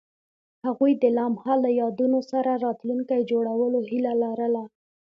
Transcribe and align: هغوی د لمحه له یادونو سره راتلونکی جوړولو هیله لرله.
هغوی 0.65 0.91
د 0.97 1.03
لمحه 1.17 1.53
له 1.63 1.69
یادونو 1.81 2.19
سره 2.31 2.51
راتلونکی 2.65 3.21
جوړولو 3.31 3.79
هیله 3.89 4.13
لرله. 4.23 4.63